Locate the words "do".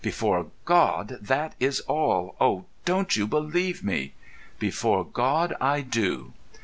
5.81-6.33